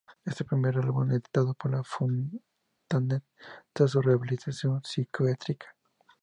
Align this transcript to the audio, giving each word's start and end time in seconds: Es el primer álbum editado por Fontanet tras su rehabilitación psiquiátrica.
Es 0.25 0.41
el 0.41 0.47
primer 0.47 0.75
álbum 0.79 1.11
editado 1.11 1.53
por 1.53 1.79
Fontanet 1.85 3.23
tras 3.71 3.91
su 3.91 4.01
rehabilitación 4.01 4.81
psiquiátrica. 4.83 5.75